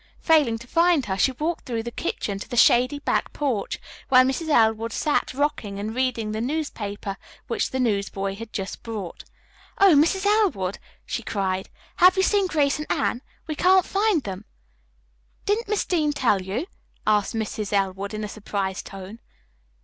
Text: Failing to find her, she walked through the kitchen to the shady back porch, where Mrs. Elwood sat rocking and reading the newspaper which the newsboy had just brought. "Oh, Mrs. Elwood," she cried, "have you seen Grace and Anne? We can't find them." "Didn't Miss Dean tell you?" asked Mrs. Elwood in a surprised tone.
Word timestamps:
Failing 0.23 0.57
to 0.57 0.65
find 0.65 1.05
her, 1.05 1.15
she 1.15 1.31
walked 1.33 1.67
through 1.67 1.83
the 1.83 1.91
kitchen 1.91 2.39
to 2.39 2.49
the 2.49 2.57
shady 2.57 2.97
back 2.97 3.33
porch, 3.33 3.79
where 4.09 4.23
Mrs. 4.25 4.49
Elwood 4.49 4.91
sat 4.91 5.31
rocking 5.31 5.77
and 5.79 5.93
reading 5.93 6.31
the 6.31 6.41
newspaper 6.41 7.17
which 7.45 7.69
the 7.69 7.79
newsboy 7.79 8.33
had 8.35 8.51
just 8.51 8.81
brought. 8.81 9.25
"Oh, 9.77 9.93
Mrs. 9.95 10.25
Elwood," 10.25 10.79
she 11.05 11.21
cried, 11.21 11.69
"have 11.97 12.17
you 12.17 12.23
seen 12.23 12.47
Grace 12.47 12.79
and 12.79 12.91
Anne? 12.91 13.21
We 13.45 13.53
can't 13.53 13.85
find 13.85 14.23
them." 14.23 14.45
"Didn't 15.45 15.67
Miss 15.67 15.85
Dean 15.85 16.13
tell 16.13 16.41
you?" 16.41 16.65
asked 17.05 17.35
Mrs. 17.35 17.71
Elwood 17.71 18.15
in 18.15 18.23
a 18.23 18.27
surprised 18.27 18.87
tone. 18.87 19.19